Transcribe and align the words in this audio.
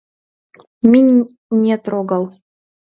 Минь 0.91 1.15
не 1.61 1.75
трогал... 1.83 2.23